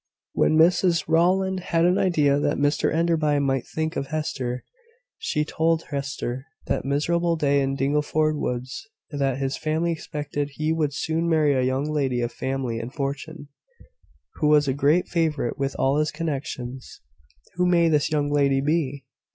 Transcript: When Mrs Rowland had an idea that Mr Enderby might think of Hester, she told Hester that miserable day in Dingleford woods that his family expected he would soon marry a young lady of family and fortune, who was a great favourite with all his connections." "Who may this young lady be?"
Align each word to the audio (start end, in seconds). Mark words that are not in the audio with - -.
When 0.33 0.57
Mrs 0.57 1.03
Rowland 1.07 1.59
had 1.59 1.85
an 1.85 1.99
idea 1.99 2.39
that 2.39 2.57
Mr 2.57 2.91
Enderby 2.91 3.37
might 3.37 3.67
think 3.67 3.95
of 3.95 4.07
Hester, 4.07 4.63
she 5.19 5.45
told 5.45 5.83
Hester 5.91 6.47
that 6.65 6.83
miserable 6.83 7.35
day 7.35 7.61
in 7.61 7.75
Dingleford 7.75 8.35
woods 8.35 8.87
that 9.11 9.37
his 9.37 9.57
family 9.57 9.91
expected 9.91 10.53
he 10.53 10.73
would 10.73 10.91
soon 10.91 11.29
marry 11.29 11.53
a 11.53 11.61
young 11.61 11.85
lady 11.87 12.19
of 12.21 12.31
family 12.31 12.79
and 12.79 12.91
fortune, 12.91 13.49
who 14.37 14.47
was 14.47 14.67
a 14.67 14.73
great 14.73 15.07
favourite 15.07 15.59
with 15.59 15.75
all 15.77 15.99
his 15.99 16.09
connections." 16.09 17.01
"Who 17.57 17.67
may 17.67 17.87
this 17.87 18.09
young 18.09 18.31
lady 18.31 18.59
be?" 18.59 19.05